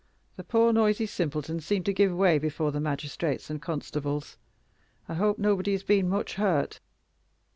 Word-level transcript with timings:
The 0.35 0.43
poor 0.43 0.73
noisy 0.73 1.05
simpletons 1.05 1.63
seemed 1.63 1.85
to 1.85 1.93
give 1.93 2.11
way 2.11 2.39
before 2.39 2.71
the 2.71 2.79
magistrates 2.79 3.51
and 3.51 3.61
the 3.61 3.63
constables. 3.63 4.39
I 5.07 5.13
hope 5.13 5.37
nobody 5.37 5.73
has 5.73 5.83
been 5.83 6.09
much 6.09 6.33
hurt. 6.37 6.79